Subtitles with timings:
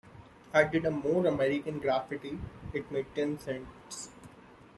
[0.51, 2.39] I did a "More American Graffiti";
[2.73, 4.09] it made ten cents.